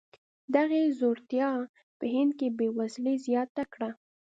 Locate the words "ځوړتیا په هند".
0.99-2.31